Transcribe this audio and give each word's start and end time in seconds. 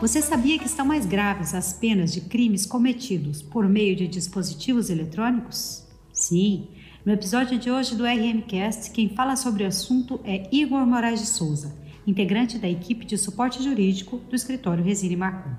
Você 0.00 0.20
sabia 0.20 0.58
que 0.58 0.66
estão 0.66 0.84
mais 0.84 1.06
graves 1.06 1.54
as 1.54 1.72
penas 1.72 2.12
de 2.12 2.20
crimes 2.20 2.66
cometidos 2.66 3.40
por 3.40 3.68
meio 3.68 3.94
de 3.94 4.08
dispositivos 4.08 4.90
eletrônicos? 4.90 5.86
Sim, 6.12 6.68
no 7.06 7.12
episódio 7.12 7.58
de 7.58 7.70
hoje 7.70 7.94
do 7.94 8.04
RMcast, 8.04 8.90
quem 8.90 9.08
fala 9.08 9.36
sobre 9.36 9.62
o 9.62 9.66
assunto 9.68 10.20
é 10.24 10.48
Igor 10.52 10.84
Moraes 10.84 11.20
de 11.20 11.26
Souza, 11.26 11.74
integrante 12.06 12.58
da 12.58 12.68
equipe 12.68 13.06
de 13.06 13.16
suporte 13.16 13.62
jurídico 13.62 14.18
do 14.18 14.34
escritório 14.34 14.84
Resine 14.84 15.16
Marcon. 15.16 15.54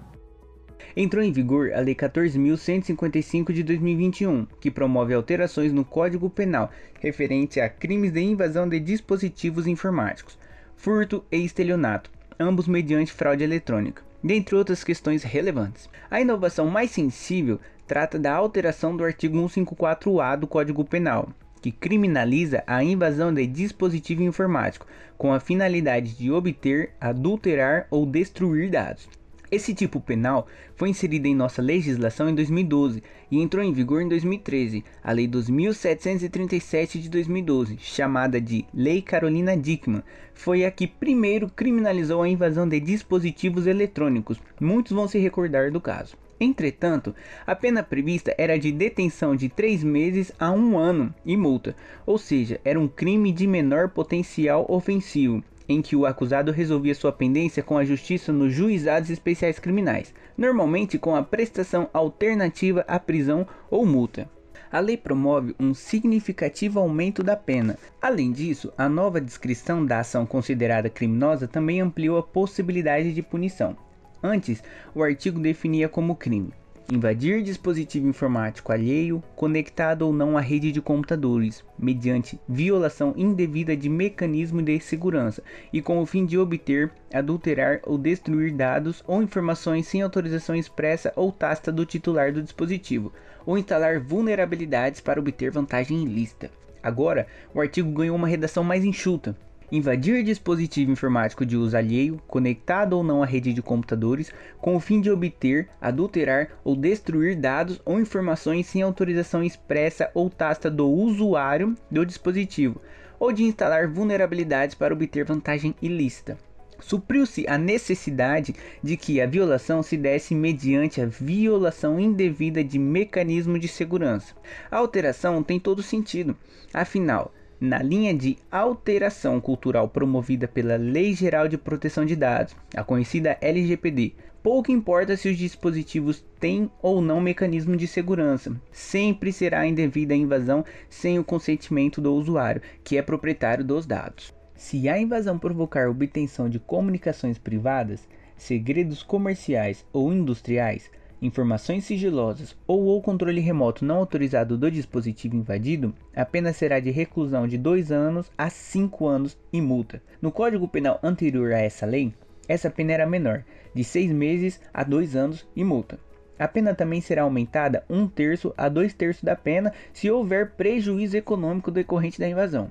Entrou 0.95 1.23
em 1.23 1.31
vigor 1.31 1.73
a 1.73 1.79
Lei 1.79 1.95
14.155 1.95 3.51
de 3.51 3.63
2021, 3.63 4.45
que 4.59 4.69
promove 4.69 5.13
alterações 5.13 5.73
no 5.73 5.83
Código 5.83 6.29
Penal 6.29 6.71
referente 6.99 7.59
a 7.59 7.69
crimes 7.69 8.11
de 8.11 8.21
invasão 8.21 8.67
de 8.67 8.79
dispositivos 8.79 9.65
informáticos, 9.65 10.37
furto 10.75 11.23
e 11.31 11.37
estelionato, 11.37 12.11
ambos 12.39 12.67
mediante 12.67 13.11
fraude 13.11 13.43
eletrônica, 13.43 14.03
dentre 14.25 14.55
outras 14.55 14.83
questões 14.83 15.21
relevantes. 15.21 15.87
A 16.09 16.19
inovação 16.19 16.67
mais 16.67 16.89
sensível 16.89 17.59
trata 17.85 18.17
da 18.17 18.33
alteração 18.33 18.97
do 18.97 19.03
artigo 19.03 19.37
154-A 19.37 20.35
do 20.35 20.47
Código 20.47 20.83
Penal, 20.83 21.29
que 21.61 21.71
criminaliza 21.71 22.63
a 22.65 22.83
invasão 22.83 23.31
de 23.31 23.45
dispositivo 23.45 24.23
informático 24.23 24.87
com 25.15 25.31
a 25.31 25.39
finalidade 25.39 26.17
de 26.17 26.31
obter, 26.31 26.93
adulterar 26.99 27.85
ou 27.91 28.03
destruir 28.03 28.71
dados. 28.71 29.07
Esse 29.51 29.75
tipo 29.75 30.01
penal 30.01 30.47
foi 30.75 30.89
inserido 30.89 31.27
em 31.27 31.35
nossa 31.35 31.61
legislação 31.61 32.27
em 32.27 32.33
2012 32.33 33.03
e 33.29 33.39
entrou 33.39 33.63
em 33.63 33.71
vigor 33.71 34.01
em 34.01 34.07
2013, 34.07 34.83
a 35.03 35.11
Lei 35.11 35.27
2737 35.27 36.99
de 36.99 37.09
2012, 37.09 37.77
chamada 37.79 38.41
de 38.41 38.65
Lei 38.73 39.03
Carolina 39.03 39.55
Dickmann, 39.55 40.03
foi 40.33 40.65
a 40.65 40.71
que 40.71 40.87
primeiro 40.87 41.47
criminalizou 41.47 42.23
a 42.23 42.29
invasão 42.29 42.67
de 42.67 42.79
dispositivos 42.79 43.67
eletrônicos. 43.67 44.39
Muitos 44.59 44.93
vão 44.93 45.07
se 45.07 45.19
recordar 45.19 45.71
do 45.71 45.79
caso. 45.79 46.17
Entretanto, 46.39 47.15
a 47.45 47.55
pena 47.55 47.83
prevista 47.83 48.33
era 48.37 48.59
de 48.59 48.71
detenção 48.71 49.35
de 49.35 49.47
3 49.47 49.83
meses 49.83 50.31
a 50.39 50.51
1 50.51 50.77
ano 50.77 51.13
e 51.23 51.37
multa, 51.37 51.75
ou 52.05 52.17
seja, 52.17 52.59
era 52.65 52.79
um 52.79 52.87
crime 52.87 53.31
de 53.31 53.47
menor 53.47 53.89
potencial 53.89 54.65
ofensivo 54.67 55.43
em 55.67 55.81
que 55.81 55.95
o 55.95 56.05
acusado 56.05 56.51
resolvia 56.51 56.95
sua 56.95 57.11
pendência 57.11 57.63
com 57.63 57.77
a 57.77 57.85
justiça 57.85 58.31
nos 58.31 58.53
juizados 58.53 59.09
especiais 59.09 59.59
criminais, 59.59 60.13
normalmente 60.37 60.97
com 60.97 61.15
a 61.15 61.23
prestação 61.23 61.89
alternativa 61.93 62.85
à 62.87 62.99
prisão 62.99 63.47
ou 63.69 63.85
multa. 63.85 64.29
A 64.71 64.79
lei 64.79 64.97
promove 64.97 65.55
um 65.59 65.73
significativo 65.73 66.79
aumento 66.79 67.23
da 67.23 67.35
pena. 67.35 67.77
Além 68.01 68.31
disso, 68.31 68.73
a 68.77 68.89
nova 68.89 69.21
descrição 69.21 69.85
da 69.85 69.99
ação 69.99 70.25
considerada 70.25 70.89
criminosa 70.89 71.47
também 71.47 71.79
ampliou 71.79 72.17
a 72.17 72.23
possibilidade 72.23 73.13
de 73.13 73.21
punição. 73.21 73.77
Antes, 74.21 74.61
o 74.93 75.01
artigo 75.01 75.39
definia 75.39 75.87
como 75.87 76.15
crime 76.15 76.51
invadir 76.91 77.41
dispositivo 77.41 78.07
informático 78.07 78.71
alheio 78.71 79.23
conectado 79.35 80.03
ou 80.03 80.13
não 80.13 80.37
à 80.37 80.41
rede 80.41 80.71
de 80.71 80.81
computadores, 80.81 81.63
mediante 81.77 82.39
violação 82.47 83.13
indevida 83.17 83.75
de 83.75 83.89
mecanismo 83.89 84.61
de 84.61 84.79
segurança 84.79 85.41
e 85.73 85.81
com 85.81 85.99
o 85.99 86.05
fim 86.05 86.25
de 86.25 86.37
obter, 86.37 86.91
adulterar 87.11 87.79
ou 87.83 87.97
destruir 87.97 88.53
dados 88.53 89.03
ou 89.07 89.21
informações 89.23 89.87
sem 89.87 90.01
autorização 90.01 90.55
expressa 90.55 91.11
ou 91.15 91.31
tácita 91.31 91.71
do 91.71 91.85
titular 91.85 92.31
do 92.31 92.43
dispositivo, 92.43 93.11
ou 93.45 93.57
instalar 93.57 93.99
vulnerabilidades 93.99 95.01
para 95.01 95.19
obter 95.19 95.51
vantagem 95.51 96.03
ilícita. 96.03 96.51
Agora, 96.83 97.25
o 97.53 97.59
artigo 97.59 97.91
ganhou 97.91 98.15
uma 98.15 98.27
redação 98.27 98.63
mais 98.63 98.85
enxuta, 98.85 99.35
invadir 99.71 100.23
dispositivo 100.23 100.91
informático 100.91 101.45
de 101.45 101.57
uso 101.57 101.75
alheio, 101.75 102.21
conectado 102.27 102.93
ou 102.93 103.03
não 103.03 103.23
à 103.23 103.25
rede 103.25 103.53
de 103.53 103.61
computadores, 103.61 104.31
com 104.59 104.75
o 104.75 104.79
fim 104.79 105.01
de 105.01 105.09
obter, 105.09 105.69
adulterar 105.79 106.49
ou 106.63 106.75
destruir 106.75 107.35
dados 107.35 107.81
ou 107.85 107.99
informações 107.99 108.67
sem 108.67 108.81
autorização 108.81 109.43
expressa 109.43 110.09
ou 110.13 110.29
tácita 110.29 110.69
do 110.69 110.89
usuário 110.89 111.75
do 111.89 112.05
dispositivo, 112.05 112.81
ou 113.19 113.31
de 113.31 113.43
instalar 113.43 113.87
vulnerabilidades 113.87 114.75
para 114.75 114.93
obter 114.93 115.25
vantagem 115.25 115.75
ilícita. 115.81 116.37
Supriu-se 116.79 117.47
a 117.47 117.57
necessidade 117.57 118.53
de 118.83 118.97
que 118.97 119.21
a 119.21 119.25
violação 119.25 119.81
se 119.81 119.95
desse 119.95 120.35
mediante 120.35 121.01
a 121.01 121.05
violação 121.05 121.99
indevida 121.99 122.63
de 122.63 122.77
mecanismo 122.77 123.57
de 123.57 123.67
segurança. 123.67 124.35
A 124.69 124.77
alteração 124.77 125.41
tem 125.41 125.59
todo 125.59 125.81
sentido, 125.81 126.35
afinal, 126.73 127.33
na 127.59 127.81
linha 127.81 128.13
de 128.13 128.37
alteração 128.51 129.39
cultural 129.39 129.87
promovida 129.87 130.47
pela 130.47 130.75
Lei 130.75 131.13
Geral 131.13 131.47
de 131.47 131.57
Proteção 131.57 132.05
de 132.05 132.15
Dados, 132.15 132.55
a 132.75 132.83
conhecida 132.83 133.37
LGPD. 133.41 134.13
Pouco 134.43 134.71
importa 134.71 135.17
se 135.17 135.27
os 135.27 135.37
dispositivos 135.37 136.23
têm 136.39 136.69
ou 136.81 137.01
não 137.01 137.19
mecanismo 137.19 137.75
de 137.75 137.87
segurança, 137.87 138.55
sempre 138.71 139.33
será 139.33 139.65
indevida 139.65 140.13
a 140.13 140.17
invasão 140.17 140.63
sem 140.89 141.17
o 141.17 141.23
consentimento 141.23 141.99
do 141.99 142.13
usuário, 142.13 142.61
que 142.83 142.97
é 142.97 143.01
proprietário 143.01 143.63
dos 143.63 143.85
dados. 143.85 144.33
Se 144.55 144.87
a 144.87 144.99
invasão 144.99 145.39
provocar 145.39 145.89
obtenção 145.89 146.47
de 146.47 146.59
comunicações 146.59 147.37
privadas, 147.37 148.07
segredos 148.37 149.01
comerciais 149.01 149.85
ou 149.91 150.13
industriais, 150.13 150.91
informações 151.25 151.83
sigilosas 151.83 152.55
ou 152.65 152.95
o 152.95 153.01
controle 153.01 153.41
remoto 153.41 153.83
não 153.83 153.97
autorizado 153.97 154.57
do 154.57 154.71
dispositivo 154.71 155.35
invadido, 155.35 155.93
a 156.15 156.23
pena 156.23 156.53
será 156.53 156.79
de 156.79 156.91
reclusão 156.91 157.47
de 157.47 157.57
2 157.57 157.91
anos 157.91 158.31
a 158.37 158.49
5 158.49 159.07
anos 159.07 159.37
e 159.51 159.59
multa. 159.59 160.01
No 160.21 160.31
Código 160.31 160.67
Penal 160.67 160.99
anterior 161.03 161.51
a 161.51 161.59
essa 161.59 161.85
lei, 161.85 162.13
essa 162.47 162.69
pena 162.69 162.93
era 162.93 163.05
menor, 163.05 163.43
de 163.73 163.83
6 163.83 164.11
meses 164.11 164.61
a 164.73 164.83
2 164.83 165.15
anos 165.15 165.47
e 165.55 165.63
multa. 165.63 165.99
A 166.37 166.47
pena 166.47 166.75
também 166.75 166.99
será 166.99 167.23
aumentada 167.23 167.83
um 167.89 168.07
terço 168.07 168.53
a 168.57 168.67
dois 168.67 168.93
terços 168.93 169.23
da 169.23 169.35
pena 169.35 169.71
se 169.93 170.11
houver 170.11 170.51
prejuízo 170.51 171.15
econômico 171.15 171.71
decorrente 171.71 172.19
da 172.19 172.27
invasão. 172.27 172.69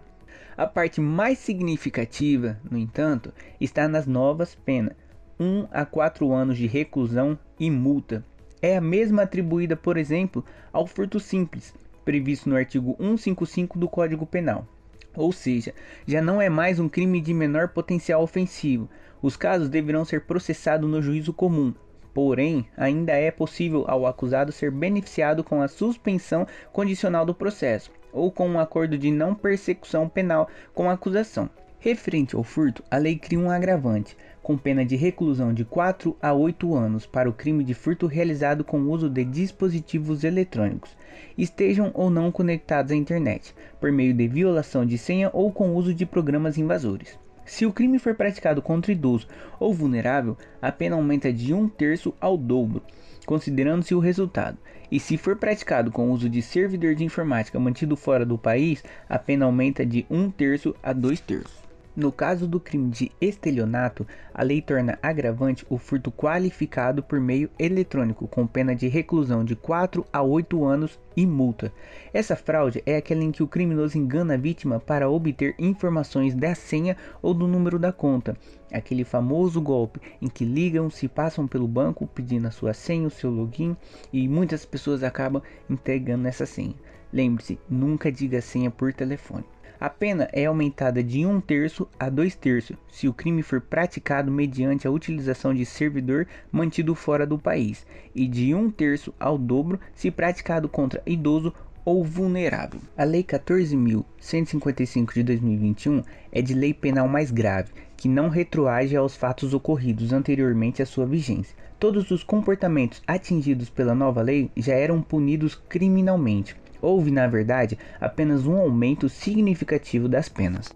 A 0.56 0.66
parte 0.66 1.00
mais 1.00 1.38
significativa, 1.38 2.59
no 2.71 2.76
entanto, 2.78 3.32
está 3.60 3.88
nas 3.88 4.06
novas 4.06 4.54
penas, 4.54 4.94
1 5.41 5.66
a 5.72 5.84
4 5.84 6.31
anos 6.32 6.59
de 6.59 6.66
reclusão 6.66 7.38
e 7.59 7.71
multa, 7.71 8.22
é 8.65 8.79
a 8.79 8.81
mesma 8.81 9.25
atribuída, 9.25 9.77
por 9.77 9.99
exemplo, 9.99 10.43
ao 10.73 10.87
furto 10.87 11.21
simples, 11.21 11.75
previsto 12.03 12.49
no 12.49 12.57
artigo 12.57 12.97
155 12.99 13.79
do 13.79 13.87
Código 13.87 14.25
Penal. 14.25 14.67
Ou 15.15 15.33
seja, 15.33 15.75
já 16.07 16.23
não 16.23 16.41
é 16.41 16.49
mais 16.49 16.81
um 16.81 16.89
crime 16.89 17.21
de 17.21 17.35
menor 17.35 17.69
potencial 17.69 18.23
ofensivo. 18.23 18.89
Os 19.21 19.37
casos 19.37 19.69
deverão 19.69 20.03
ser 20.03 20.23
processados 20.23 20.89
no 20.89 21.03
juízo 21.03 21.31
comum. 21.31 21.75
Porém, 22.15 22.67
ainda 22.75 23.13
é 23.13 23.31
possível 23.31 23.85
ao 23.87 24.07
acusado 24.07 24.51
ser 24.51 24.71
beneficiado 24.71 25.45
com 25.45 25.61
a 25.61 25.69
suspensão 25.69 26.47
condicional 26.73 27.27
do 27.27 27.35
processo 27.35 27.91
ou 28.15 28.33
com 28.33 28.49
um 28.49 28.59
acordo 28.59 28.97
de 28.97 29.11
não 29.11 29.35
persecução 29.35 30.09
penal 30.09 30.49
com 30.73 30.89
a 30.89 30.95
acusação. 30.95 31.51
Referente 31.84 32.34
ao 32.34 32.43
furto, 32.43 32.83
a 32.91 32.97
lei 32.97 33.15
cria 33.15 33.39
um 33.39 33.50
agravante, 33.50 34.17
com 34.43 34.56
pena 34.56 34.87
de 34.87 34.97
reclusão 34.97 35.53
de 35.53 35.67
4 35.67 36.17
a 36.19 36.33
8 36.33 36.75
anos 36.75 37.05
para 37.05 37.28
o 37.28 37.33
crime 37.34 37.62
de 37.62 37.75
furto 37.75 38.06
realizado 38.06 38.65
com 38.65 38.81
o 38.81 38.91
uso 38.91 39.11
de 39.11 39.22
dispositivos 39.22 40.25
eletrônicos, 40.25 40.97
estejam 41.37 41.91
ou 41.93 42.09
não 42.09 42.33
conectados 42.33 42.91
à 42.91 42.95
internet, 42.95 43.55
por 43.78 43.93
meio 43.93 44.15
de 44.15 44.27
violação 44.27 44.87
de 44.87 44.97
senha 44.97 45.28
ou 45.31 45.53
com 45.53 45.75
uso 45.75 45.93
de 45.93 46.06
programas 46.06 46.56
invasores. 46.56 47.19
Se 47.45 47.67
o 47.67 47.72
crime 47.72 47.99
for 47.99 48.15
praticado 48.15 48.62
contra 48.62 48.91
idoso 48.91 49.28
ou 49.61 49.75
vulnerável, 49.75 50.39
a 50.62 50.72
pena 50.72 50.97
aumenta 50.97 51.31
de 51.31 51.53
um 51.53 51.69
terço 51.69 52.15
ao 52.19 52.39
dobro, 52.39 52.81
considerando-se 53.27 53.95
o 53.95 53.99
resultado. 53.99 54.56
E 54.91 54.99
se 54.99 55.19
for 55.19 55.37
praticado 55.37 55.91
com 55.91 56.09
o 56.09 56.12
uso 56.12 56.31
de 56.31 56.41
servidor 56.41 56.95
de 56.95 57.05
informática 57.05 57.61
mantido 57.61 57.95
fora 57.95 58.25
do 58.25 58.39
país, 58.39 58.83
a 59.06 59.19
pena 59.19 59.45
aumenta 59.45 59.84
de 59.84 60.06
um 60.09 60.31
terço 60.31 60.75
a 60.83 60.95
dois 60.95 61.21
terços. 61.21 61.65
No 61.97 62.10
caso 62.10 62.49
do 62.49 62.59
crime 62.59 62.91
de 62.91 63.12
estelionato, 63.21 64.05
a 64.34 64.43
lei 64.43 64.60
torna 64.60 64.99
agravante 65.00 65.65
o 65.71 65.78
furto 65.78 66.10
qualificado 66.10 67.04
por 67.04 67.21
meio 67.21 67.48
eletrônico, 67.57 68.27
com 68.27 68.48
pena 68.48 68.74
de 68.74 68.89
reclusão 68.89 69.45
de 69.45 69.54
4 69.54 70.04
a 70.13 70.21
8 70.21 70.65
anos 70.65 70.98
e 71.16 71.24
multa. 71.24 71.72
Essa 72.13 72.34
fraude 72.34 72.83
é 72.84 72.97
aquela 72.97 73.22
em 73.22 73.30
que 73.30 73.45
o 73.45 73.47
criminoso 73.47 73.97
engana 73.97 74.34
a 74.34 74.36
vítima 74.36 74.80
para 74.80 75.09
obter 75.09 75.54
informações 75.57 76.34
da 76.34 76.53
senha 76.53 76.97
ou 77.22 77.33
do 77.33 77.47
número 77.47 77.78
da 77.78 77.92
conta. 77.92 78.36
Aquele 78.72 79.04
famoso 79.04 79.60
golpe 79.60 80.01
em 80.21 80.27
que 80.27 80.45
ligam, 80.45 80.91
se 80.91 81.07
passam 81.07 81.47
pelo 81.47 81.69
banco 81.69 82.09
pedindo 82.09 82.48
a 82.48 82.51
sua 82.51 82.74
senha, 82.74 83.07
o 83.07 83.10
seu 83.10 83.30
login 83.30 83.77
e 84.13 84.27
muitas 84.27 84.65
pessoas 84.65 85.04
acabam 85.04 85.41
entregando 85.71 86.27
essa 86.27 86.45
senha. 86.45 86.74
Lembre-se, 87.13 87.57
nunca 87.71 88.10
diga 88.10 88.41
senha 88.41 88.69
por 88.69 88.92
telefone. 88.92 89.53
A 89.84 89.91
pena 89.91 90.31
é 90.33 90.47
aumentada 90.47 91.03
de 91.03 91.27
um 91.27 91.42
terço 91.42 91.86
a 92.01 92.09
dois 92.09 92.34
terços 92.34 92.75
se 92.91 93.07
o 93.07 93.13
crime 93.13 93.42
for 93.42 93.60
praticado 93.60 94.33
mediante 94.33 94.89
a 94.89 94.91
utilização 94.91 95.53
de 95.53 95.66
servidor 95.66 96.27
mantido 96.51 96.95
fora 96.95 97.27
do 97.27 97.39
país, 97.39 97.86
e 98.15 98.27
de 98.27 98.54
um 98.54 98.71
terço 98.71 99.13
ao 99.21 99.36
dobro 99.36 99.78
se 99.95 100.10
praticado 100.10 100.71
contra 100.71 101.03
idoso 101.04 101.53
ou 101.84 102.03
vulnerável. 102.03 102.81
A 102.97 103.04
Lei 103.04 103.22
14.155 103.22 105.13
de 105.13 105.22
2021 105.22 106.03
é 106.33 106.41
de 106.41 106.54
lei 106.54 106.72
penal 106.72 107.07
mais 107.07 107.31
grave, 107.31 107.71
que 107.95 108.09
não 108.09 108.31
retroage 108.31 108.97
aos 108.97 109.15
fatos 109.15 109.53
ocorridos 109.53 110.15
anteriormente 110.15 110.81
à 110.81 110.86
sua 110.86 111.04
vigência. 111.04 111.54
Todos 111.78 112.10
os 112.10 112.25
comportamentos 112.25 113.03
atingidos 113.07 113.69
pela 113.69 113.95
nova 113.95 114.22
lei 114.22 114.51
já 114.57 114.72
eram 114.72 115.03
punidos 115.03 115.54
criminalmente. 115.54 116.57
Houve, 116.84 117.10
na 117.10 117.27
verdade, 117.27 117.78
apenas 117.98 118.47
um 118.47 118.57
aumento 118.57 119.09
significativo 119.09 120.07
das 120.07 120.28
penas. 120.28 120.71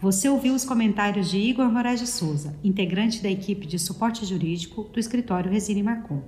Você 0.00 0.28
ouviu 0.28 0.54
os 0.54 0.64
comentários 0.64 1.28
de 1.28 1.38
Igor 1.38 1.70
Moraes 1.70 1.98
de 1.98 2.06
Souza, 2.06 2.54
integrante 2.62 3.22
da 3.22 3.28
equipe 3.28 3.66
de 3.66 3.78
suporte 3.78 4.24
jurídico 4.24 4.84
do 4.84 5.00
escritório 5.00 5.50
Resine 5.50 5.82
Marcon. 5.82 6.22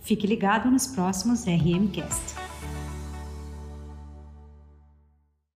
Fique 0.00 0.26
ligado 0.26 0.70
nos 0.70 0.86
próximos 0.86 1.44
RMcast. 1.44 2.49